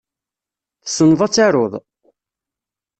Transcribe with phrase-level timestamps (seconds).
[0.83, 1.73] Tessneḍ ad taruḍ?